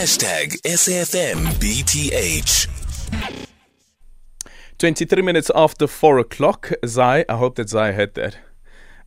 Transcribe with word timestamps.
Hashtag 0.00 0.56
SFMBTH. 0.64 2.48
23 4.78 5.20
minutes 5.20 5.50
after 5.54 5.86
4 5.86 6.20
o'clock. 6.20 6.72
Zai, 6.86 7.26
I 7.28 7.36
hope 7.36 7.56
that 7.56 7.68
Zai 7.68 7.92
heard 7.92 8.14
that. 8.14 8.38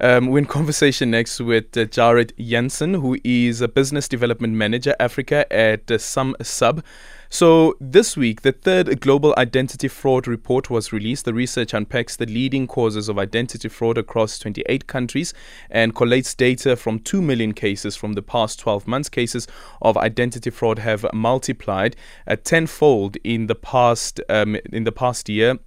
Um, 0.03 0.27
we're 0.27 0.39
in 0.39 0.45
conversation 0.47 1.11
next 1.11 1.39
with 1.39 1.77
uh, 1.77 1.85
Jarryd 1.85 2.33
Jensen, 2.37 2.95
who 2.95 3.17
is 3.23 3.61
a 3.61 3.69
business 3.69 4.09
development 4.09 4.53
manager 4.53 4.93
Africa 4.99 5.45
at 5.49 5.89
uh, 5.89 5.95
SumSub. 5.95 6.83
So, 7.29 7.77
this 7.79 8.17
week, 8.17 8.41
the 8.41 8.51
third 8.51 8.99
Global 8.99 9.33
Identity 9.37 9.87
Fraud 9.87 10.27
Report 10.27 10.69
was 10.69 10.91
released. 10.91 11.23
The 11.23 11.33
research 11.33 11.73
unpacks 11.73 12.17
the 12.17 12.25
leading 12.25 12.67
causes 12.67 13.07
of 13.07 13.17
identity 13.17 13.69
fraud 13.69 13.97
across 13.97 14.37
28 14.39 14.87
countries 14.87 15.33
and 15.69 15.95
collates 15.95 16.35
data 16.35 16.75
from 16.75 16.99
2 16.99 17.21
million 17.21 17.53
cases 17.53 17.95
from 17.95 18.11
the 18.11 18.21
past 18.21 18.59
12 18.59 18.85
months. 18.85 19.07
Cases 19.07 19.47
of 19.81 19.95
identity 19.95 20.49
fraud 20.49 20.79
have 20.79 21.05
multiplied 21.13 21.95
uh, 22.27 22.35
tenfold 22.35 23.15
in 23.23 23.47
the 23.47 23.55
past 23.55 24.19
um, 24.27 24.57
in 24.73 24.83
the 24.83 24.91
past 24.91 25.29
year 25.29 25.59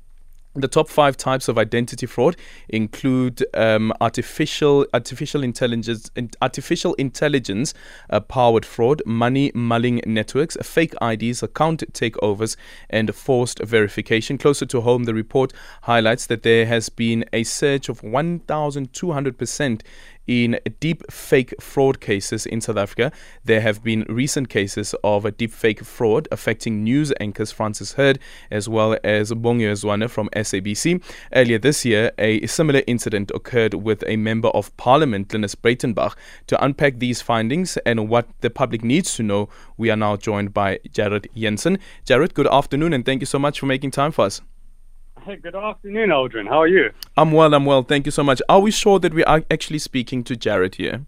the 0.56 0.69
top 0.69 0.88
five 0.88 1.16
types 1.16 1.48
of 1.48 1.59
identity 1.59 2.06
fraud 2.06 2.37
include 2.69 3.45
um, 3.55 3.92
artificial 4.01 4.87
artificial 4.95 5.42
intelligence 5.42 6.10
artificial 6.42 6.95
intelligence 6.95 7.74
uh, 8.10 8.20
powered 8.20 8.64
fraud, 8.64 9.02
money 9.06 9.52
mulling 9.55 10.00
networks, 10.06 10.56
fake 10.62 10.95
IDs, 11.02 11.42
account 11.42 11.83
takeovers, 11.92 12.56
and 12.91 13.14
forced 13.14 13.61
verification. 13.61 14.38
Closer 14.38 14.66
to 14.66 14.80
home, 14.80 15.05
the 15.05 15.14
report 15.14 15.52
highlights 15.83 16.27
that 16.27 16.42
there 16.42 16.66
has 16.66 16.88
been 16.88 17.25
a 17.33 17.45
surge 17.45 17.88
of 17.88 18.02
1,200 18.02 19.38
percent 19.38 19.83
in 20.27 20.59
deep 20.80 21.11
fake 21.11 21.55
fraud 21.61 22.01
cases 22.01 22.47
in 22.47 22.61
South 22.61 22.77
Africa. 22.77 23.12
There 23.45 23.61
have 23.61 23.83
been 23.83 24.05
recent 24.09 24.48
cases 24.48 24.95
of 25.05 25.25
a 25.25 25.30
deep 25.30 25.53
fake 25.53 25.84
fraud 25.84 26.29
affecting 26.30 26.83
news 26.83 27.12
anchors 27.21 27.53
Francis 27.53 27.95
Herd 27.95 28.19
as 28.50 28.69
well 28.69 28.97
as 29.05 29.33
Bongiwe 29.33 29.73
Zwane 29.73 30.09
from 30.11 30.28
SABC. 30.34 31.03
Earlier 31.34 31.59
this 31.59 31.84
year, 31.84 32.12
a 32.19 32.47
similar 32.47 32.83
incident 32.87 33.31
occurred 33.34 33.75
with 33.75 34.03
a 34.06 34.17
member 34.17 34.48
of 34.48 34.77
parliament, 34.77 35.28
Glynnis 35.28 35.55
Breytenbach. 35.55 36.15
To 36.48 36.65
unpack 36.65 36.98
these 36.98 37.22
findings 37.22 37.77
and 37.78 38.09
what 38.09 38.28
the 38.41 38.50
public 38.50 38.83
needs 38.83 39.15
to 39.17 39.22
know, 39.22 39.48
we 39.77 39.91
are 39.91 39.97
now 39.97 40.17
joined 40.17 40.53
by 40.53 40.78
Jarryd 40.89 41.27
Jensen. 41.34 41.78
Jarryd, 42.05 42.34
good 42.34 42.47
afternoon 42.48 42.93
and 42.93 43.05
thank 43.05 43.20
you 43.20 43.27
so 43.27 43.39
much 43.39 43.61
for 43.61 43.67
making 43.67 43.91
time 43.91 44.12
for 44.12 44.25
us. 44.25 44.41
Hey, 45.27 45.34
good 45.34 45.56
afternoon, 45.56 46.10
Aldrin. 46.10 46.46
How 46.46 46.62
are 46.62 46.69
you? 46.69 46.92
I'm 47.16 47.32
well, 47.32 47.52
I'm 47.52 47.64
well. 47.64 47.82
Thank 47.82 48.06
you 48.06 48.12
so 48.12 48.22
much. 48.22 48.41
Are 48.48 48.60
we 48.60 48.70
sure 48.70 49.00
that 49.00 49.12
we 49.12 49.24
are 49.24 49.42
actually 49.50 49.80
speaking 49.80 50.22
to 50.22 50.36
Jarryd 50.36 50.77
here? 50.77 51.05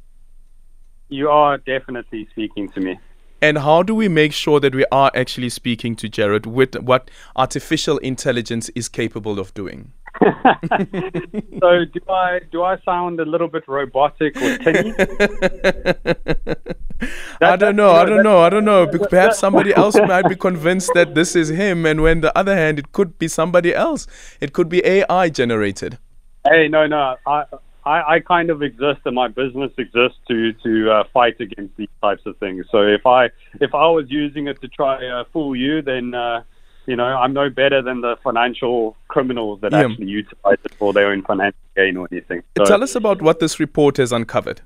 You 1.08 1.28
are 1.28 1.58
definitely 1.58 2.27
speaking 2.33 2.69
to 2.70 2.80
me. 2.80 2.98
And 3.41 3.58
how 3.58 3.84
do 3.84 3.94
we 3.94 4.08
make 4.08 4.33
sure 4.33 4.58
that 4.58 4.74
we 4.74 4.84
are 4.91 5.12
actually 5.14 5.50
speaking 5.50 5.94
to 5.94 6.08
Jarryd 6.08 6.46
with 6.46 6.74
what 6.80 7.12
artificial 7.36 7.98
intelligence 7.98 8.70
is 8.70 8.89
capable 8.89 9.39
of 9.39 9.55
doing? 9.55 9.92
so 11.61 11.84
do 11.84 12.00
I 12.08 12.41
do 12.50 12.64
I 12.64 12.77
sound 12.84 13.20
a 13.20 13.24
little 13.24 13.47
bit 13.47 13.69
robotic 13.69 14.36
or 14.36 14.58
tinny? 14.58 14.92
I 17.41 17.56
don't 17.56 17.77
know. 17.77 17.92
I 17.92 18.05
don't 18.05 18.24
know. 18.24 18.41
I 18.41 18.48
don't 18.48 18.64
know. 18.64 18.86
Perhaps 18.86 19.39
somebody 19.39 19.72
else 19.72 19.94
might 19.94 20.28
be 20.28 20.34
convinced 20.48 20.91
that 20.94 21.14
this 21.14 21.36
is 21.36 21.50
him, 21.50 21.86
and 21.86 22.02
when 22.02 22.20
the 22.20 22.36
other 22.36 22.56
hand, 22.56 22.80
it 22.80 22.92
could 22.92 23.19
be 23.19 23.28
somebody 23.28 23.72
else. 23.72 24.08
It 24.41 24.52
could 24.52 24.69
be 24.69 24.84
AI 24.84 25.28
generated. 25.28 25.98
Hey, 26.44 26.66
no, 26.66 26.89
no. 26.89 27.16
I, 27.24 27.44
I, 27.86 28.14
I 28.14 28.20
kind 28.20 28.50
of 28.50 28.62
exist, 28.62 29.02
and 29.05 29.14
my 29.14 29.28
business 29.28 29.70
exists 29.78 30.19
to 30.27 30.52
to 30.64 30.91
uh, 30.91 31.05
fight 31.12 31.41
against 31.41 31.77
these 31.77 31.94
types 32.02 32.27
of 32.27 32.36
things. 32.39 32.66
So 32.72 32.83
if 32.83 33.06
I 33.06 33.27
if 33.61 33.72
I 33.72 33.86
was 33.86 34.06
using 34.08 34.48
it 34.48 34.61
to 34.62 34.69
try 34.69 35.06
uh, 35.06 35.24
fool 35.33 35.55
you, 35.55 35.83
then. 35.83 36.14
Uh, 36.14 36.42
you 36.89 36.97
know, 36.97 37.05
I'm 37.05 37.34
no 37.34 37.50
better 37.50 37.83
than 37.83 38.00
the 38.00 38.17
financial 38.25 38.97
criminals 39.08 39.61
that 39.61 39.72
yeah. 39.72 39.81
actually 39.81 40.06
utilize 40.06 40.56
it 40.64 40.74
for 40.79 40.95
their 40.95 41.13
own 41.13 41.23
financial 41.23 41.61
gain 41.77 41.98
or 41.98 42.08
anything. 42.11 42.42
So, 42.57 42.64
Tell 42.64 42.83
us 42.83 42.95
about 42.95 43.20
what 43.20 43.40
this 43.40 43.61
report 43.61 43.98
has 43.98 44.11
uncovered. 44.11 44.63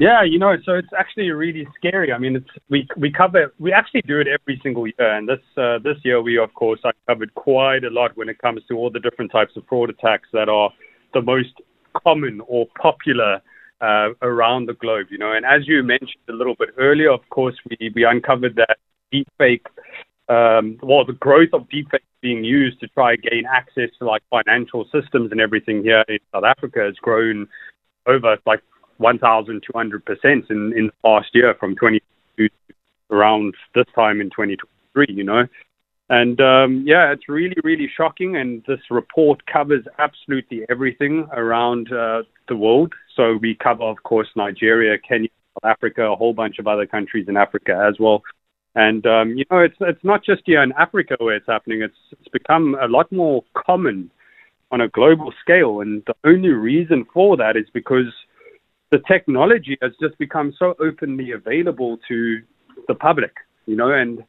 Yeah, 0.00 0.22
you 0.22 0.38
know, 0.38 0.56
so 0.64 0.72
it's 0.72 0.92
actually 0.98 1.30
really 1.30 1.66
scary. 1.76 2.12
I 2.12 2.18
mean, 2.18 2.36
it's 2.36 2.50
we 2.68 2.86
we 2.96 3.10
cover 3.10 3.52
we 3.58 3.72
actually 3.72 4.02
do 4.02 4.20
it 4.20 4.26
every 4.26 4.60
single 4.62 4.86
year, 4.86 5.16
and 5.16 5.28
this 5.28 5.40
uh, 5.56 5.78
this 5.78 5.96
year 6.02 6.20
we 6.20 6.38
of 6.38 6.52
course 6.54 6.80
uncovered 6.84 7.34
quite 7.34 7.84
a 7.84 7.90
lot 7.90 8.16
when 8.16 8.28
it 8.28 8.38
comes 8.38 8.62
to 8.68 8.76
all 8.76 8.90
the 8.90 9.00
different 9.00 9.32
types 9.32 9.56
of 9.56 9.64
fraud 9.68 9.88
attacks 9.90 10.28
that 10.32 10.48
are 10.50 10.70
the 11.14 11.22
most 11.22 11.54
common 12.04 12.42
or 12.46 12.66
popular 12.80 13.40
uh, 13.80 14.08
around 14.20 14.66
the 14.66 14.74
globe. 14.74 15.06
You 15.10 15.16
know, 15.16 15.32
and 15.32 15.46
as 15.46 15.66
you 15.66 15.82
mentioned 15.82 16.28
a 16.28 16.32
little 16.32 16.56
bit 16.58 16.70
earlier, 16.78 17.10
of 17.10 17.26
course 17.30 17.56
we 17.68 17.90
we 17.94 18.04
uncovered 18.04 18.56
that 18.56 18.76
deepfake 19.12 19.64
um, 20.28 20.78
well, 20.82 21.04
the 21.04 21.12
growth 21.12 21.50
of 21.52 21.68
deepfakes 21.68 22.00
being 22.20 22.42
used 22.44 22.80
to 22.80 22.88
try 22.88 23.14
gain 23.16 23.44
access 23.50 23.90
to 23.98 24.04
like 24.04 24.22
financial 24.30 24.84
systems 24.86 25.30
and 25.30 25.40
everything 25.40 25.82
here 25.82 26.04
in 26.08 26.18
South 26.32 26.44
Africa 26.44 26.80
has 26.80 26.96
grown 26.96 27.46
over 28.06 28.36
like 28.46 28.60
1,200 28.98 30.04
percent 30.04 30.46
in 30.50 30.72
in 30.76 30.86
the 30.86 30.92
past 31.04 31.28
year 31.34 31.54
from 31.60 31.74
2022 31.74 32.48
around 33.10 33.54
this 33.74 33.86
time 33.94 34.20
in 34.20 34.30
2023. 34.30 35.06
You 35.10 35.22
know, 35.22 35.46
and 36.08 36.40
um, 36.40 36.82
yeah, 36.86 37.12
it's 37.12 37.28
really 37.28 37.56
really 37.62 37.88
shocking. 37.96 38.36
And 38.36 38.64
this 38.66 38.80
report 38.90 39.46
covers 39.46 39.84
absolutely 39.98 40.62
everything 40.68 41.28
around 41.32 41.92
uh, 41.92 42.22
the 42.48 42.56
world. 42.56 42.94
So 43.14 43.38
we 43.40 43.54
cover, 43.54 43.84
of 43.84 44.02
course, 44.02 44.28
Nigeria, 44.34 44.98
Kenya, 44.98 45.28
South 45.54 45.70
Africa, 45.70 46.02
a 46.02 46.16
whole 46.16 46.34
bunch 46.34 46.58
of 46.58 46.66
other 46.66 46.86
countries 46.86 47.26
in 47.28 47.36
Africa 47.36 47.86
as 47.88 47.96
well. 48.00 48.22
And 48.76 49.06
um, 49.06 49.30
you 49.30 49.44
know, 49.50 49.58
it's 49.58 49.74
it's 49.80 50.04
not 50.04 50.22
just 50.22 50.42
here 50.44 50.62
in 50.62 50.72
Africa 50.72 51.16
where 51.18 51.34
it's 51.34 51.46
happening. 51.48 51.80
It's 51.80 51.96
it's 52.12 52.28
become 52.28 52.76
a 52.80 52.86
lot 52.86 53.10
more 53.10 53.42
common 53.54 54.10
on 54.70 54.82
a 54.82 54.88
global 54.88 55.32
scale. 55.40 55.80
And 55.80 56.02
the 56.06 56.14
only 56.24 56.50
reason 56.50 57.06
for 57.12 57.38
that 57.38 57.56
is 57.56 57.64
because 57.72 58.12
the 58.92 58.98
technology 59.10 59.78
has 59.80 59.92
just 60.00 60.18
become 60.18 60.52
so 60.58 60.74
openly 60.78 61.32
available 61.32 61.98
to 62.06 62.42
the 62.86 62.94
public. 62.94 63.32
You 63.64 63.76
know, 63.76 63.92
and 63.92 64.22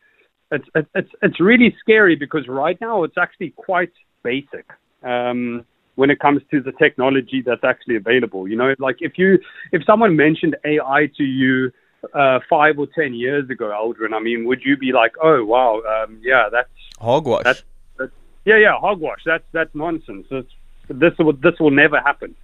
it's 0.49 0.65
it's 0.95 1.11
it's 1.21 1.41
really 1.41 1.75
scary 1.81 2.15
because 2.15 2.47
right 2.47 2.79
now 2.79 3.03
it's 3.03 3.17
actually 3.17 3.49
quite 3.49 3.91
basic. 4.23 4.65
Um, 5.03 5.65
when 5.95 6.09
it 6.11 6.19
comes 6.19 6.41
to 6.51 6.61
the 6.61 6.71
technology 6.73 7.43
that's 7.45 7.63
actually 7.63 7.95
available. 7.97 8.47
You 8.47 8.55
know, 8.55 8.75
like 8.79 8.97
if 9.01 9.13
you 9.17 9.39
if 9.73 9.83
someone 9.83 10.15
mentioned 10.15 10.55
AI 10.63 11.09
to 11.17 11.23
you 11.23 11.71
uh, 12.13 12.39
five 12.49 12.79
or 12.79 12.87
ten 12.87 13.13
years 13.13 13.49
ago, 13.49 13.65
Aldrin, 13.65 14.13
I 14.13 14.19
mean, 14.19 14.45
would 14.45 14.61
you 14.63 14.77
be 14.77 14.91
like, 14.91 15.13
oh 15.21 15.43
wow, 15.43 15.81
um, 15.81 16.19
yeah, 16.21 16.49
that's 16.51 16.69
hogwash? 16.99 17.43
That's, 17.43 17.63
that's, 17.97 18.11
yeah, 18.45 18.57
yeah, 18.57 18.79
hogwash. 18.79 19.21
That's 19.25 19.43
that's 19.51 19.73
nonsense. 19.73 20.27
It's, 20.31 20.51
this 20.89 21.13
will 21.19 21.33
this 21.33 21.59
will 21.59 21.71
never 21.71 21.99
happen. 21.99 22.35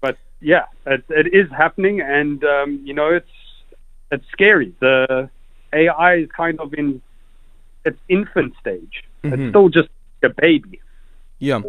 But 0.00 0.16
yeah, 0.40 0.64
it, 0.86 1.04
it 1.08 1.34
is 1.34 1.50
happening, 1.50 2.00
and 2.00 2.42
um, 2.44 2.80
you 2.84 2.94
know, 2.94 3.08
it's 3.08 3.30
it's 4.10 4.24
scary. 4.32 4.74
The 4.80 5.30
AI 5.72 6.16
is 6.16 6.28
kind 6.36 6.60
of 6.60 6.72
in 6.74 7.02
its 7.84 7.98
infant 8.08 8.54
stage. 8.60 9.04
Mm-hmm. 9.22 9.34
It's 9.34 9.50
still 9.50 9.68
just 9.68 9.88
a 10.22 10.28
baby. 10.28 10.80
Yeah. 11.38 11.60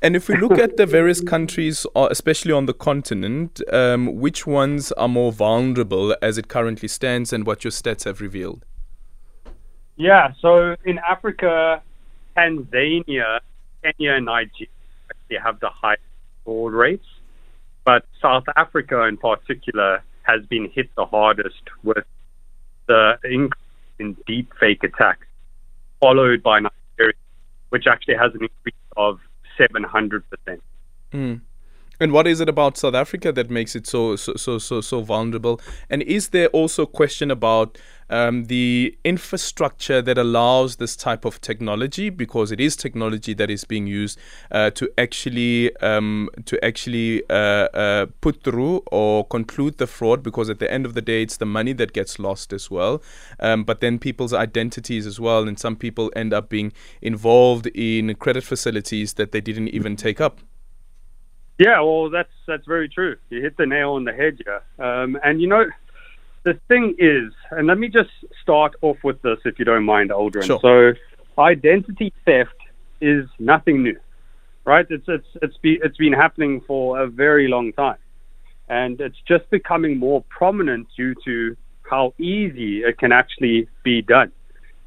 And 0.00 0.14
if 0.14 0.28
we 0.28 0.36
look 0.36 0.58
at 0.58 0.76
the 0.76 0.86
various 0.86 1.20
countries, 1.20 1.84
uh, 1.96 2.08
especially 2.10 2.52
on 2.52 2.66
the 2.66 2.74
continent, 2.74 3.60
um, 3.72 4.16
which 4.16 4.46
ones 4.46 4.92
are 4.92 5.08
more 5.08 5.32
vulnerable 5.32 6.16
as 6.22 6.38
it 6.38 6.48
currently 6.48 6.88
stands 6.88 7.32
and 7.32 7.46
what 7.46 7.64
your 7.64 7.72
stats 7.72 8.04
have 8.04 8.20
revealed? 8.20 8.64
Yeah. 9.96 10.32
So 10.40 10.76
in 10.84 10.98
Africa, 10.98 11.82
Tanzania, 12.36 13.40
Kenya, 13.82 14.12
and 14.12 14.26
Nigeria 14.26 14.68
actually 15.10 15.38
have 15.42 15.58
the 15.60 15.70
highest 15.70 16.02
fraud 16.44 16.72
rates. 16.72 17.06
But 17.84 18.04
South 18.20 18.44
Africa 18.56 19.02
in 19.04 19.16
particular 19.16 20.02
has 20.22 20.44
been 20.46 20.70
hit 20.70 20.88
the 20.96 21.06
hardest 21.06 21.62
with 21.82 22.04
the 22.86 23.18
increase 23.24 23.62
in 23.98 24.16
deep 24.26 24.52
fake 24.60 24.84
attacks, 24.84 25.26
followed 26.00 26.42
by 26.42 26.60
Nigeria, 26.60 27.14
which 27.70 27.86
actually 27.86 28.14
has 28.14 28.34
an 28.34 28.42
increase 28.42 28.74
of 28.96 29.18
700%. 29.58 30.22
Mm. 31.12 31.40
And 31.98 32.12
what 32.12 32.26
is 32.26 32.40
it 32.40 32.48
about 32.48 32.76
South 32.76 32.94
Africa 32.94 33.32
that 33.32 33.50
makes 33.50 33.74
it 33.74 33.86
so 33.86 34.16
so 34.16 34.34
so 34.34 34.58
so, 34.58 34.80
so 34.80 35.00
vulnerable? 35.00 35.60
And 35.88 36.02
is 36.02 36.28
there 36.28 36.48
also 36.48 36.82
a 36.82 36.86
question 36.86 37.30
about 37.30 37.78
um, 38.08 38.44
the 38.44 38.96
infrastructure 39.02 40.00
that 40.00 40.16
allows 40.16 40.76
this 40.76 40.94
type 40.94 41.24
of 41.24 41.40
technology, 41.40 42.08
because 42.08 42.52
it 42.52 42.60
is 42.60 42.76
technology 42.76 43.34
that 43.34 43.50
is 43.50 43.64
being 43.64 43.86
used 43.86 44.18
uh, 44.52 44.70
to 44.70 44.88
actually 44.98 45.74
um, 45.78 46.28
to 46.44 46.62
actually 46.64 47.22
uh, 47.30 47.68
uh, 47.74 48.06
put 48.20 48.42
through 48.42 48.82
or 48.92 49.26
conclude 49.26 49.78
the 49.78 49.86
fraud? 49.86 50.22
Because 50.22 50.50
at 50.50 50.58
the 50.58 50.70
end 50.70 50.86
of 50.86 50.94
the 50.94 51.02
day, 51.02 51.22
it's 51.22 51.38
the 51.38 51.46
money 51.46 51.72
that 51.72 51.92
gets 51.92 52.18
lost 52.18 52.52
as 52.52 52.70
well, 52.70 53.02
um, 53.40 53.64
but 53.64 53.80
then 53.80 53.98
people's 53.98 54.32
identities 54.32 55.06
as 55.06 55.18
well, 55.18 55.48
and 55.48 55.58
some 55.58 55.76
people 55.76 56.12
end 56.14 56.32
up 56.32 56.48
being 56.48 56.72
involved 57.00 57.66
in 57.68 58.14
credit 58.16 58.44
facilities 58.44 59.14
that 59.14 59.32
they 59.32 59.40
didn't 59.40 59.68
even 59.68 59.96
take 59.96 60.20
up. 60.20 60.40
Yeah, 61.58 61.80
well, 61.80 62.10
that's 62.10 62.32
that's 62.46 62.66
very 62.66 62.88
true. 62.88 63.16
You 63.30 63.40
hit 63.40 63.56
the 63.56 63.66
nail 63.66 63.92
on 63.92 64.04
the 64.04 64.12
head, 64.12 64.38
yeah. 64.46 64.60
Um, 64.78 65.18
and 65.24 65.40
you 65.40 65.48
know, 65.48 65.64
the 66.42 66.54
thing 66.68 66.94
is, 66.98 67.32
and 67.50 67.66
let 67.66 67.78
me 67.78 67.88
just 67.88 68.10
start 68.42 68.74
off 68.82 68.98
with 69.02 69.20
this, 69.22 69.38
if 69.44 69.58
you 69.58 69.64
don't 69.64 69.84
mind, 69.84 70.10
Aldrin. 70.10 70.44
Sure. 70.44 70.60
So, 70.60 70.92
identity 71.40 72.12
theft 72.24 72.54
is 73.00 73.26
nothing 73.38 73.82
new, 73.82 73.98
right? 74.64 74.86
It's 74.90 75.08
it's 75.08 75.26
it's 75.42 75.56
be, 75.58 75.78
it's 75.82 75.96
been 75.96 76.12
happening 76.12 76.60
for 76.66 77.00
a 77.00 77.06
very 77.06 77.48
long 77.48 77.72
time, 77.72 77.98
and 78.68 79.00
it's 79.00 79.20
just 79.26 79.48
becoming 79.50 79.98
more 79.98 80.22
prominent 80.28 80.88
due 80.94 81.14
to 81.24 81.56
how 81.88 82.12
easy 82.18 82.82
it 82.82 82.98
can 82.98 83.12
actually 83.12 83.68
be 83.82 84.02
done, 84.02 84.30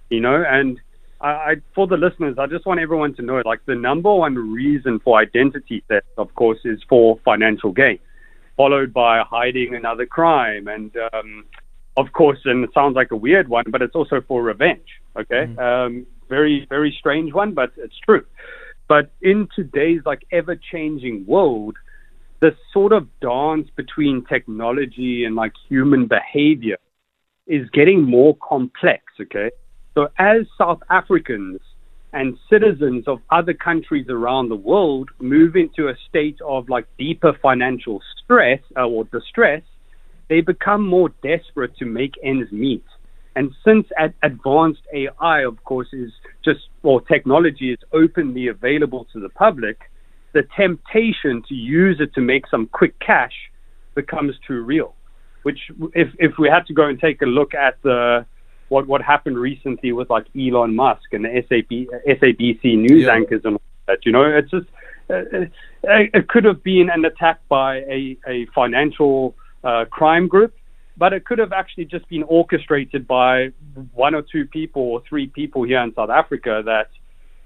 you 0.10 0.20
know. 0.20 0.44
And 0.48 0.80
I, 1.22 1.28
I 1.30 1.56
for 1.76 1.88
the 1.88 1.98
listeners, 1.98 2.38
I 2.38 2.48
just 2.48 2.66
want 2.66 2.80
everyone 2.80 3.16
to 3.16 3.22
know, 3.22 3.42
like 3.46 3.66
the 3.66 3.76
number 3.76 4.14
one 4.14 4.36
reason 4.36 5.00
for 5.00 5.20
identity 5.20 5.84
theft, 5.88 6.08
of 6.18 6.34
course, 6.36 6.60
is 6.66 6.80
for 6.88 7.20
financial 7.26 7.72
gain 7.72 8.00
followed 8.60 8.92
by 8.92 9.24
hiding 9.26 9.74
another 9.74 10.06
crime. 10.06 10.68
And 10.68 10.92
um, 11.14 11.46
of 11.96 12.12
course, 12.12 12.40
and 12.44 12.66
it 12.66 12.72
sounds 12.74 12.94
like 12.94 13.10
a 13.12 13.16
weird 13.16 13.48
one, 13.48 13.64
but 13.70 13.82
it's 13.82 13.96
also 13.96 14.20
for 14.28 14.44
revenge. 14.44 14.90
Okay, 15.18 15.46
mm-hmm. 15.48 15.60
um, 15.60 16.06
very 16.28 16.68
very 16.70 16.94
strange 17.00 17.34
one, 17.34 17.54
but 17.54 17.72
it's 17.78 17.98
true. 18.06 18.26
But 18.90 19.12
in 19.22 19.48
today's 19.56 20.02
like 20.06 20.24
ever 20.34 20.58
changing 20.58 21.26
world, 21.26 21.78
the 22.42 22.52
sort 22.74 22.92
of 22.92 23.08
dance 23.22 23.70
between 23.78 24.26
technology 24.26 25.24
and 25.24 25.36
like 25.36 25.54
human 25.70 26.08
behavior 26.08 26.80
is 27.48 27.70
getting 27.70 28.04
more 28.04 28.36
complex. 28.44 29.04
Okay, 29.22 29.52
so 30.00 30.08
as 30.18 30.46
South 30.58 30.80
Africans 30.90 31.60
and 32.14 32.38
citizens 32.50 33.06
of 33.06 33.20
other 33.30 33.54
countries 33.54 34.06
around 34.08 34.48
the 34.48 34.56
world 34.56 35.10
move 35.20 35.58
into 35.58 35.90
a 35.90 35.94
state 36.08 36.38
of 36.48 36.70
like 36.70 36.86
deeper 36.98 37.34
financial 37.42 38.02
stress 38.24 38.62
uh, 38.78 38.88
or 38.88 39.04
distress, 39.04 39.62
they 40.30 40.40
become 40.40 40.88
more 40.88 41.10
desperate 41.22 41.76
to 41.80 41.86
make 41.86 42.14
ends 42.24 42.50
meet. 42.50 42.86
And 43.36 43.52
since 43.66 43.88
ad- 43.98 44.14
advanced 44.24 44.84
AI, 44.94 45.44
of 45.44 45.62
course, 45.66 45.90
is 45.92 46.14
just, 46.46 46.62
or 46.82 47.02
technology 47.02 47.74
is 47.74 47.80
openly 47.92 48.48
available 48.48 49.06
to 49.12 49.20
the 49.20 49.30
public, 49.30 49.82
the 50.32 50.44
temptation 50.56 51.44
to 51.50 51.56
use 51.56 51.98
it 52.00 52.14
to 52.14 52.22
make 52.22 52.48
some 52.48 52.68
quick 52.68 52.98
cash 53.02 53.34
becomes 53.96 54.36
too 54.48 54.62
real. 54.62 54.96
Which, 55.44 55.60
if, 55.94 56.08
if 56.20 56.38
we 56.40 56.48
had 56.48 56.66
to 56.68 56.74
go 56.74 56.88
and 56.88 56.98
take 56.98 57.22
a 57.22 57.26
look 57.26 57.54
at 57.54 57.82
the, 57.84 58.26
what 58.70 58.88
what 58.88 59.02
happened 59.02 59.38
recently 59.38 59.92
with 59.92 60.10
like 60.10 60.26
Elon 60.38 60.76
Musk 60.76 61.12
and 61.12 61.26
the 61.26 61.44
SAP, 61.50 61.70
SABC 62.08 62.78
news 62.78 63.06
yeah. 63.06 63.14
anchors 63.14 63.42
and 63.44 63.56
all 63.56 63.62
that. 63.88 64.06
You 64.06 64.12
know, 64.12 64.24
it's 64.24 64.50
just 64.50 64.68
uh, 65.10 65.14
uh, 65.14 65.46
it 65.84 66.28
could 66.28 66.46
have 66.46 66.64
been 66.64 66.90
an 66.90 67.04
attack 67.06 67.42
by 67.50 67.78
a 67.78 68.18
a 68.28 68.46
financial 68.56 69.36
uh, 69.64 69.86
crime 69.90 70.28
group, 70.28 70.56
but 70.98 71.14
it 71.14 71.26
could 71.26 71.40
have 71.40 71.52
actually 71.52 71.86
just 71.86 72.08
been 72.10 72.24
orchestrated 72.24 73.08
by 73.08 73.52
one 73.94 74.16
or 74.16 74.22
two 74.22 74.46
people 74.46 74.84
or 74.84 75.04
three 75.08 75.28
people 75.28 75.64
here 75.64 75.82
in 75.82 75.94
South 75.94 76.10
Africa 76.10 76.62
that 76.66 76.90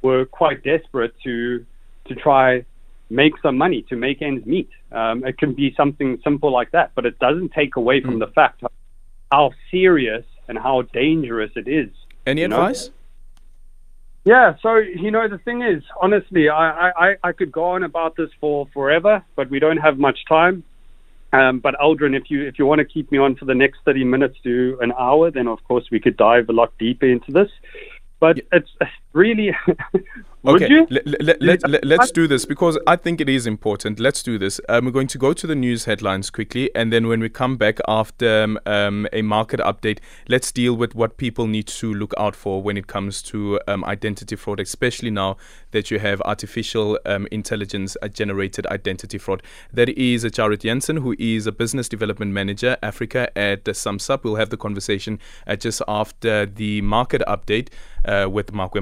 were 0.02 0.26
quite 0.26 0.64
desperate 0.64 1.14
to 1.24 1.66
to 2.08 2.16
try 2.16 2.66
make 3.10 3.34
some 3.42 3.58
money 3.58 3.86
to 3.90 3.96
make 3.96 4.22
ends 4.22 4.46
meet. 4.46 4.70
Um, 4.92 5.24
it 5.24 5.38
can 5.38 5.54
be 5.54 5.74
something 5.78 6.20
simple 6.24 6.52
like 6.52 6.72
that, 6.72 6.92
but 6.96 7.06
it 7.06 7.20
doesn't 7.20 7.52
take 7.54 7.76
away 7.76 8.02
from 8.02 8.16
mm. 8.16 8.20
the 8.20 8.32
fact 8.34 8.64
how 9.32 9.52
serious 9.72 10.26
and 10.54 10.62
how 10.62 10.84
dangerous 10.84 11.52
it 11.56 11.68
is. 11.68 11.90
Any 12.28 12.44
advice? 12.44 12.88
Know? 12.88 12.94
Yeah, 14.26 14.56
so 14.62 14.78
you 14.78 15.12
know 15.12 15.28
the 15.28 15.40
thing 15.40 15.62
is, 15.64 15.84
honestly, 16.00 16.48
I, 16.48 16.92
I, 16.92 17.16
I 17.24 17.32
could 17.34 17.52
go 17.52 17.66
on 17.66 17.84
about 17.84 18.16
this 18.16 18.30
for 18.40 18.68
forever, 18.74 19.24
but 19.36 19.50
we 19.50 19.60
don't 19.60 19.78
have 19.78 19.98
much 19.98 20.20
time. 20.30 20.64
Um, 21.34 21.60
but 21.60 21.74
Aldrin, 21.82 22.16
if 22.16 22.30
you 22.30 22.46
if 22.46 22.58
you 22.58 22.66
want 22.66 22.80
to 22.80 22.86
keep 22.86 23.12
me 23.12 23.18
on 23.18 23.36
for 23.36 23.46
the 23.46 23.56
next 23.56 23.80
thirty 23.84 24.04
minutes 24.06 24.38
to 24.44 24.78
an 24.82 24.94
hour, 24.98 25.32
then 25.32 25.48
of 25.48 25.62
course 25.64 25.86
we 25.92 26.00
could 26.00 26.16
dive 26.16 26.48
a 26.48 26.54
lot 26.54 26.72
deeper 26.78 27.08
into 27.08 27.32
this. 27.32 27.50
But 28.20 28.38
yeah. 28.38 28.44
it's 28.54 28.70
really 29.14 29.56
okay. 30.46 30.86
Let, 30.90 31.22
let, 31.22 31.42
let, 31.42 31.86
let, 31.86 32.00
us 32.00 32.12
do 32.12 32.28
this 32.28 32.46
because 32.46 32.78
I 32.86 32.96
think 32.96 33.22
it 33.22 33.30
is 33.30 33.48
important. 33.48 34.00
Let's 34.00 34.22
do 34.22 34.38
this. 34.38 34.60
Um, 34.68 34.86
we're 34.86 34.92
going 34.92 35.08
to 35.08 35.18
go 35.18 35.34
to 35.34 35.48
the 35.48 35.56
news 35.56 35.86
headlines 35.86 36.30
quickly, 36.30 36.70
and 36.76 36.92
then 36.92 37.08
when 37.08 37.20
we 37.20 37.30
come 37.30 37.56
back 37.56 37.80
after 37.88 38.44
um, 38.44 38.60
um, 38.66 39.08
a 39.14 39.22
market 39.22 39.60
update, 39.62 40.00
let's 40.28 40.52
deal 40.52 40.76
with 40.76 40.96
what 40.96 41.18
people 41.18 41.48
need 41.48 41.68
to 41.68 41.94
look 41.94 42.14
out 42.18 42.36
for 42.36 42.62
when 42.62 42.76
it 42.76 42.88
comes 42.88 43.22
to 43.24 43.60
um, 43.68 43.86
identity 43.86 44.36
fraud, 44.36 44.60
especially 44.60 45.12
now 45.12 45.38
that 45.72 45.90
you 45.90 46.00
have 46.00 46.22
artificial 46.22 47.00
um, 47.06 47.28
intelligence 47.32 47.96
generated 48.12 48.68
identity 48.68 49.18
fraud. 49.18 49.42
That 49.72 49.90
is 49.90 50.26
Jarryd 50.26 50.60
Jensen, 50.60 50.98
who 50.98 51.16
is 51.20 51.48
a 51.48 51.52
business 51.52 51.88
development 51.88 52.32
manager 52.32 52.78
Africa 52.82 53.36
at 53.38 53.64
SumSub. 53.66 54.24
We'll 54.24 54.36
have 54.36 54.50
the 54.50 54.58
conversation 54.58 55.20
uh, 55.48 55.56
just 55.56 55.82
after 55.88 56.46
the 56.46 56.82
market 56.82 57.22
update 57.28 57.70
uh, 58.06 58.28
with 58.30 58.52
Makwe 58.52 58.82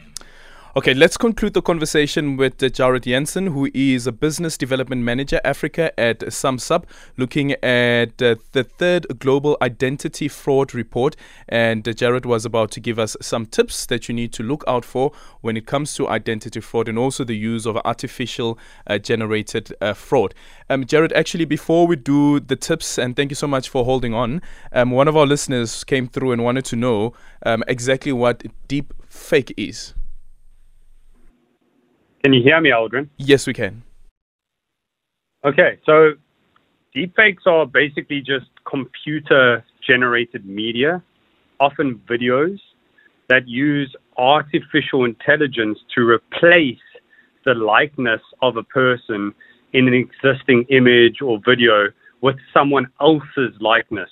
Okay, 0.73 0.93
let's 0.93 1.17
conclude 1.17 1.53
the 1.53 1.61
conversation 1.61 2.37
with 2.37 2.63
uh, 2.63 2.67
Jarryd 2.67 3.03
Jensen, 3.03 3.47
who 3.47 3.69
is 3.73 4.07
a 4.07 4.13
business 4.13 4.57
development 4.57 5.01
manager 5.01 5.41
Africa 5.43 5.91
at 5.99 6.19
SumSub, 6.19 6.85
looking 7.17 7.51
at 7.61 8.21
uh, 8.21 8.35
the 8.53 8.63
third 8.63 9.19
global 9.19 9.57
identity 9.61 10.29
fraud 10.29 10.73
report. 10.73 11.17
And 11.49 11.85
uh, 11.85 11.91
Jarryd 11.91 12.25
was 12.25 12.45
about 12.45 12.71
to 12.71 12.79
give 12.79 12.99
us 12.99 13.17
some 13.19 13.47
tips 13.47 13.85
that 13.87 14.07
you 14.07 14.15
need 14.15 14.31
to 14.31 14.43
look 14.43 14.63
out 14.65 14.85
for 14.85 15.11
when 15.41 15.57
it 15.57 15.65
comes 15.65 15.93
to 15.95 16.07
identity 16.07 16.61
fraud 16.61 16.87
and 16.87 16.97
also 16.97 17.25
the 17.25 17.35
use 17.35 17.65
of 17.65 17.75
artificial 17.83 18.57
generated 19.01 19.73
fraud. 19.93 20.33
Um, 20.69 20.85
Jarryd, 20.85 21.11
actually, 21.11 21.43
before 21.43 21.85
we 21.85 21.97
do 21.97 22.39
the 22.39 22.55
tips, 22.55 22.97
and 22.97 23.17
thank 23.17 23.29
you 23.29 23.35
so 23.35 23.45
much 23.45 23.67
for 23.67 23.83
holding 23.83 24.13
on, 24.13 24.41
um, 24.71 24.91
one 24.91 25.09
of 25.09 25.17
our 25.17 25.25
listeners 25.25 25.83
came 25.83 26.07
through 26.07 26.31
and 26.31 26.45
wanted 26.45 26.63
to 26.63 26.77
know 26.77 27.11
um, 27.45 27.61
exactly 27.67 28.13
what 28.13 28.45
deep 28.69 28.93
fake 29.09 29.53
is. 29.57 29.95
Can 32.23 32.33
you 32.33 32.43
hear 32.43 32.61
me, 32.61 32.69
Aldrin? 32.69 33.09
Yes, 33.17 33.47
we 33.47 33.53
can. 33.53 33.83
Okay, 35.43 35.79
so 35.85 36.11
deepfakes 36.95 37.47
are 37.47 37.65
basically 37.65 38.21
just 38.21 38.45
computer 38.69 39.63
generated 39.85 40.45
media, 40.45 41.01
often 41.59 41.99
videos, 42.07 42.59
that 43.27 43.47
use 43.47 43.95
artificial 44.17 45.05
intelligence 45.05 45.79
to 45.95 46.01
replace 46.01 46.77
the 47.43 47.55
likeness 47.55 48.21
of 48.43 48.57
a 48.57 48.63
person 48.63 49.33
in 49.73 49.87
an 49.87 49.93
existing 49.93 50.65
image 50.69 51.21
or 51.23 51.39
video 51.43 51.87
with 52.21 52.35
someone 52.53 52.85
else's 52.99 53.55
likeness. 53.59 54.09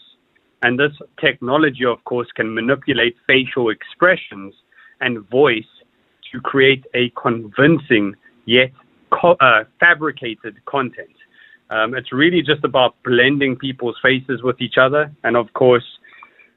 And 0.63 0.79
this 0.79 0.93
technology, 1.21 1.85
of 1.85 2.03
course, 2.05 2.27
can 2.35 2.53
manipulate 2.53 3.15
facial 3.27 3.69
expressions 3.69 4.55
and 4.99 5.27
voice 5.29 5.63
to 6.31 6.39
create 6.41 6.85
a 6.93 7.11
convincing 7.21 8.15
yet 8.45 8.71
co- 9.11 9.37
uh, 9.39 9.63
fabricated 9.79 10.63
content. 10.65 11.09
Um, 11.69 11.93
it's 11.93 12.11
really 12.11 12.41
just 12.41 12.63
about 12.63 12.95
blending 13.03 13.55
people's 13.55 13.97
faces 14.01 14.41
with 14.41 14.59
each 14.59 14.77
other. 14.77 15.11
And 15.23 15.37
of 15.37 15.53
course, 15.53 15.85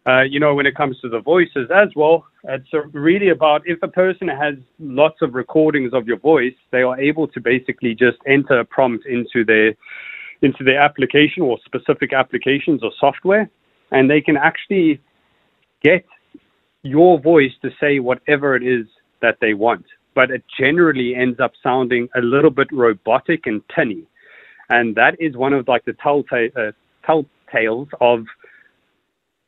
uh, 0.06 0.22
you 0.22 0.40
know, 0.40 0.54
when 0.54 0.66
it 0.66 0.74
comes 0.74 0.98
to 1.00 1.08
the 1.08 1.20
voices 1.20 1.70
as 1.72 1.88
well, 1.94 2.26
it's 2.44 2.68
really 2.92 3.28
about 3.28 3.62
if 3.66 3.78
a 3.82 3.88
person 3.88 4.26
has 4.26 4.54
lots 4.80 5.22
of 5.22 5.34
recordings 5.34 5.92
of 5.92 6.08
your 6.08 6.18
voice, 6.18 6.54
they 6.72 6.82
are 6.82 6.98
able 7.00 7.28
to 7.28 7.40
basically 7.40 7.94
just 7.94 8.18
enter 8.26 8.60
a 8.60 8.64
prompt 8.64 9.06
into 9.06 9.44
their 9.44 9.74
into 10.42 10.64
their 10.64 10.80
application 10.80 11.44
or 11.44 11.56
specific 11.64 12.12
applications 12.12 12.82
or 12.82 12.90
software, 12.98 13.48
and 13.92 14.10
they 14.10 14.20
can 14.20 14.36
actually 14.36 15.00
get 15.84 16.04
your 16.82 17.20
voice 17.20 17.52
to 17.62 17.70
say 17.80 18.00
whatever 18.00 18.56
it 18.56 18.64
is 18.64 18.86
that 19.22 19.38
they 19.40 19.54
want. 19.54 19.86
But 20.14 20.30
it 20.30 20.44
generally 20.58 21.14
ends 21.14 21.40
up 21.40 21.52
sounding 21.62 22.08
a 22.14 22.20
little 22.20 22.50
bit 22.50 22.68
robotic 22.70 23.46
and 23.46 23.62
tinny. 23.74 24.04
And 24.68 24.94
that 24.96 25.16
is 25.18 25.36
one 25.36 25.52
of 25.52 25.68
like 25.68 25.84
the 25.84 25.94
telltale, 25.94 26.50
uh, 26.56 27.94
of 28.00 28.24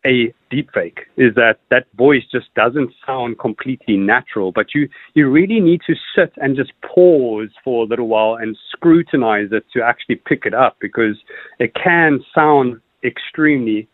a 0.07 0.35
deepfake 0.52 0.99
is 1.16 1.35
that 1.35 1.61
that 1.71 1.87
voice 1.97 2.23
just 2.31 2.52
doesn't 2.54 2.93
sound 3.07 3.38
completely 3.38 3.97
natural. 3.97 4.52
But 4.52 4.75
you, 4.75 4.88
you 5.14 5.31
really 5.31 5.61
need 5.61 5.81
to 5.87 5.95
sit 6.14 6.33
and 6.37 6.57
just 6.57 6.73
pause 6.83 7.49
for 7.62 7.85
a 7.85 7.87
little 7.87 8.09
while 8.09 8.37
and 8.37 8.57
scrutinize 8.71 9.49
it 9.52 9.64
to 9.73 9.83
actually 9.83 10.16
pick 10.16 10.45
it 10.45 10.54
up 10.54 10.76
because 10.81 11.16
it 11.59 11.73
can 11.75 12.21
sound 12.35 12.81
extremely 13.02 13.88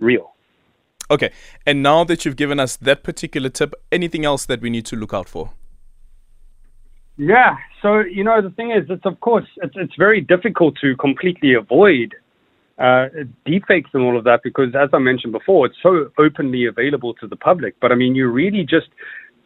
real. 0.00 0.31
Okay. 1.12 1.30
And 1.66 1.82
now 1.82 2.04
that 2.04 2.24
you've 2.24 2.36
given 2.36 2.58
us 2.58 2.76
that 2.76 3.02
particular 3.04 3.50
tip, 3.50 3.74
anything 3.92 4.24
else 4.24 4.46
that 4.46 4.62
we 4.62 4.70
need 4.70 4.86
to 4.86 4.96
look 4.96 5.12
out 5.12 5.28
for? 5.28 5.52
Yeah. 7.18 7.56
So, 7.82 8.00
you 8.00 8.24
know, 8.24 8.40
the 8.40 8.50
thing 8.50 8.70
is, 8.70 8.84
it's 8.88 9.04
of 9.04 9.20
course, 9.20 9.44
it's, 9.56 9.74
it's 9.76 9.94
very 9.98 10.22
difficult 10.22 10.76
to 10.80 10.96
completely 10.96 11.52
avoid 11.52 12.14
uh, 12.78 13.08
deepfakes 13.46 13.92
and 13.92 14.02
all 14.02 14.16
of 14.16 14.24
that 14.24 14.40
because, 14.42 14.74
as 14.74 14.88
I 14.94 14.98
mentioned 14.98 15.32
before, 15.32 15.66
it's 15.66 15.76
so 15.82 16.10
openly 16.18 16.64
available 16.66 17.12
to 17.14 17.28
the 17.28 17.36
public. 17.36 17.74
But 17.80 17.92
I 17.92 17.94
mean, 17.94 18.14
you 18.14 18.28
really 18.28 18.64
just 18.64 18.88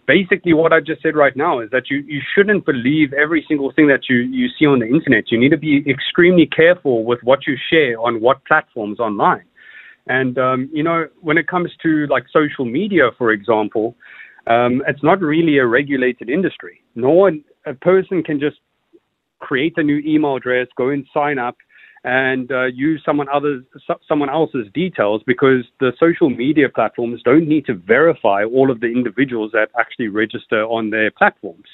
basically 0.07 0.53
what 0.53 0.73
I 0.73 0.79
just 0.79 1.03
said 1.03 1.17
right 1.17 1.37
now 1.37 1.59
is 1.59 1.71
that 1.71 1.91
you, 1.91 1.99
you 2.07 2.21
shouldn't 2.35 2.65
believe 2.65 3.13
every 3.13 3.45
single 3.49 3.73
thing 3.73 3.89
that 3.89 4.09
you, 4.09 4.19
you 4.19 4.47
see 4.57 4.67
on 4.67 4.79
the 4.79 4.87
internet. 4.87 5.33
You 5.33 5.39
need 5.39 5.49
to 5.49 5.57
be 5.57 5.85
extremely 5.91 6.47
careful 6.47 7.05
with 7.05 7.19
what 7.25 7.41
you 7.49 7.57
share 7.71 8.01
on 8.01 8.21
what 8.21 8.45
platforms 8.45 9.01
online. 9.01 9.45
And, 10.07 10.39
um, 10.39 10.71
you 10.73 10.83
know, 10.83 11.07
when 11.21 11.39
it 11.39 11.49
comes 11.49 11.71
to 11.83 12.07
like 12.09 12.25
social 12.33 12.65
media, 12.65 13.11
for 13.19 13.33
example, 13.33 13.97
um, 14.47 14.83
it's 14.87 15.03
not 15.03 15.21
really 15.21 15.59
a 15.59 15.67
regulated 15.67 16.31
industry. 16.31 16.83
No 16.95 17.11
one, 17.11 17.45
a 17.67 17.75
person 17.75 18.23
can 18.23 18.39
just 18.39 18.59
create 19.41 19.75
a 19.77 19.83
new 19.83 19.99
email 19.99 20.37
address, 20.37 20.69
go 20.77 20.89
and 20.91 21.05
sign 21.13 21.39
up, 21.39 21.57
and 22.05 22.53
uh, 22.53 22.67
use 22.67 23.03
someone 23.05 23.27
other's 23.29 23.65
someone 24.09 24.31
else's 24.31 24.69
details 24.73 25.23
because 25.27 25.65
the 25.81 25.93
social 25.99 26.31
media 26.31 26.69
platforms 26.69 27.21
don't 27.25 27.49
need 27.49 27.67
to 27.67 27.75
verify 27.75 28.45
all 28.45 28.71
of 28.71 28.79
the 28.79 28.87
individuals 28.87 29.51
that 29.53 29.71
actually 29.79 30.07
register 30.07 30.63
on 30.67 30.91
their 30.91 31.11
platforms. 31.11 31.67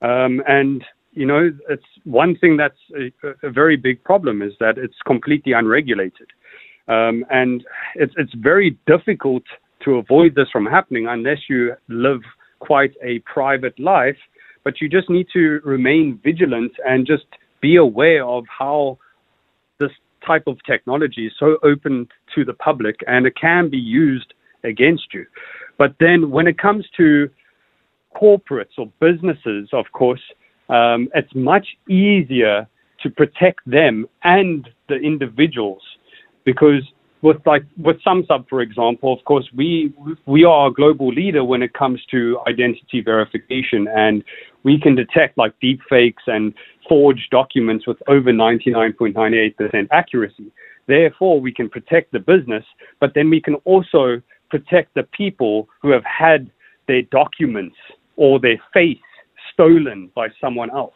Um, 0.00 0.42
and 0.48 0.82
you 1.12 1.26
know, 1.26 1.50
it's 1.68 1.84
one 2.04 2.38
thing 2.38 2.56
that's 2.56 2.78
a, 2.96 3.46
a, 3.46 3.50
very 3.50 3.76
big 3.76 4.02
problem 4.02 4.40
is 4.40 4.52
that 4.60 4.78
it's 4.78 4.94
completely 5.06 5.52
unregulated, 5.52 6.28
um, 6.90 7.24
and 7.30 7.64
it's 7.94 8.12
it's 8.16 8.34
very 8.34 8.76
difficult 8.86 9.44
to 9.84 9.94
avoid 9.94 10.34
this 10.34 10.48
from 10.52 10.66
happening 10.66 11.06
unless 11.08 11.38
you 11.48 11.72
live 11.88 12.20
quite 12.58 12.92
a 13.02 13.20
private 13.20 13.78
life. 13.78 14.18
But 14.64 14.80
you 14.80 14.88
just 14.88 15.08
need 15.08 15.28
to 15.32 15.60
remain 15.64 16.20
vigilant 16.22 16.72
and 16.84 17.06
just 17.06 17.24
be 17.62 17.76
aware 17.76 18.26
of 18.26 18.44
how 18.46 18.98
this 19.78 19.92
type 20.26 20.44
of 20.46 20.58
technology 20.66 21.26
is 21.26 21.32
so 21.38 21.56
open 21.62 22.08
to 22.34 22.44
the 22.44 22.52
public 22.52 22.96
and 23.06 23.24
it 23.24 23.34
can 23.40 23.70
be 23.70 23.78
used 23.78 24.34
against 24.64 25.14
you. 25.14 25.24
But 25.78 25.94
then 25.98 26.30
when 26.30 26.46
it 26.46 26.58
comes 26.58 26.84
to 26.98 27.30
corporates 28.14 28.76
or 28.76 28.90
businesses, 29.00 29.70
of 29.72 29.86
course, 29.92 30.20
um, 30.68 31.08
it's 31.14 31.34
much 31.34 31.66
easier 31.88 32.68
to 33.02 33.10
protect 33.10 33.60
them 33.64 34.06
and 34.24 34.68
the 34.88 34.96
individuals 34.96 35.82
because 36.44 36.82
with 37.22 37.36
like 37.44 37.64
with 37.76 37.96
SumSub, 38.06 38.48
for 38.48 38.62
example, 38.62 39.12
of 39.12 39.24
course, 39.24 39.48
we 39.54 39.92
we 40.26 40.44
are 40.44 40.68
a 40.68 40.72
global 40.72 41.08
leader 41.08 41.44
when 41.44 41.62
it 41.62 41.72
comes 41.74 42.00
to 42.10 42.38
identity 42.46 43.02
verification, 43.04 43.88
and 43.88 44.24
we 44.62 44.80
can 44.80 44.94
detect 44.94 45.36
like 45.36 45.52
deep 45.60 45.80
fakes 45.88 46.22
and 46.26 46.54
forged 46.88 47.30
documents 47.30 47.86
with 47.86 47.98
over 48.08 48.32
99.98% 48.32 49.88
accuracy. 49.92 50.50
Therefore, 50.86 51.40
we 51.40 51.52
can 51.52 51.68
protect 51.68 52.12
the 52.12 52.18
business, 52.18 52.64
but 53.00 53.12
then 53.14 53.30
we 53.30 53.40
can 53.40 53.54
also 53.64 54.20
protect 54.48 54.94
the 54.94 55.04
people 55.04 55.68
who 55.82 55.90
have 55.90 56.04
had 56.04 56.50
their 56.88 57.02
documents 57.02 57.76
or 58.16 58.40
their 58.40 58.60
face 58.72 58.98
stolen 59.52 60.10
by 60.14 60.28
someone 60.40 60.70
else. 60.70 60.94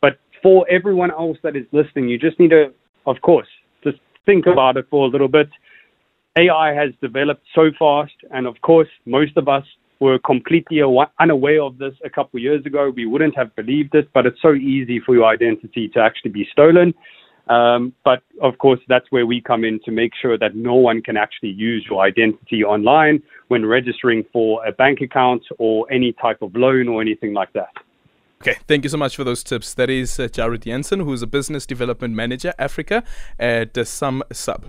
But 0.00 0.18
for 0.42 0.66
everyone 0.70 1.10
else 1.10 1.38
that 1.42 1.56
is 1.56 1.66
listening, 1.72 2.08
you 2.08 2.18
just 2.18 2.38
need 2.38 2.50
to, 2.50 2.72
of 3.06 3.20
course, 3.22 3.48
think 4.26 4.46
about 4.46 4.76
it 4.76 4.86
for 4.90 5.06
a 5.06 5.08
little 5.08 5.28
bit. 5.28 5.48
AI 6.36 6.74
has 6.74 6.90
developed 7.00 7.44
so 7.54 7.70
fast, 7.78 8.14
and 8.30 8.46
of 8.46 8.60
course, 8.62 8.88
most 9.06 9.36
of 9.36 9.48
us 9.48 9.64
were 10.00 10.18
completely 10.18 10.80
unaware 11.20 11.62
of 11.62 11.78
this 11.78 11.94
a 12.04 12.10
couple 12.10 12.38
of 12.38 12.42
years 12.42 12.66
ago. 12.66 12.92
We 12.94 13.06
wouldn't 13.06 13.36
have 13.36 13.54
believed 13.54 13.94
it, 13.94 14.08
but 14.12 14.26
it's 14.26 14.42
so 14.42 14.52
easy 14.52 15.00
for 15.00 15.14
your 15.14 15.26
identity 15.26 15.88
to 15.94 16.00
actually 16.00 16.32
be 16.32 16.48
stolen. 16.50 16.92
Um, 17.48 17.92
but 18.04 18.22
of 18.42 18.58
course, 18.58 18.80
that's 18.88 19.06
where 19.10 19.26
we 19.26 19.40
come 19.40 19.64
in 19.64 19.78
to 19.84 19.90
make 19.90 20.12
sure 20.20 20.38
that 20.38 20.56
no 20.56 20.74
one 20.74 21.02
can 21.02 21.16
actually 21.16 21.50
use 21.50 21.86
your 21.88 22.02
identity 22.02 22.64
online 22.64 23.22
when 23.48 23.66
registering 23.66 24.24
for 24.32 24.64
a 24.66 24.72
bank 24.72 25.00
account 25.02 25.42
or 25.58 25.90
any 25.92 26.12
type 26.12 26.40
of 26.42 26.56
loan 26.56 26.88
or 26.88 27.02
anything 27.02 27.34
like 27.34 27.52
that. 27.52 27.70
Okay, 28.46 28.58
thank 28.68 28.84
you 28.84 28.90
so 28.90 28.98
much 28.98 29.16
for 29.16 29.24
those 29.24 29.42
tips. 29.42 29.72
That 29.72 29.88
is 29.88 30.20
uh, 30.20 30.24
Jarryd 30.24 30.64
Jensen, 30.64 31.00
who 31.00 31.14
is 31.14 31.22
a 31.22 31.26
business 31.26 31.64
development 31.64 32.14
manager 32.14 32.52
Africa 32.58 33.02
at 33.38 33.78
uh, 33.78 33.84
SumSub. 33.84 34.64